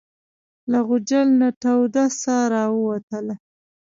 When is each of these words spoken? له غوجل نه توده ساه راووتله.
له 0.71 0.79
غوجل 0.87 1.27
نه 1.41 1.49
توده 1.61 2.05
ساه 2.21 2.43
راووتله. 2.53 3.35